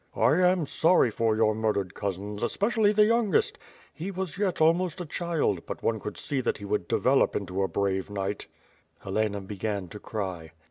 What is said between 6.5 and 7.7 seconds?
he would develop into a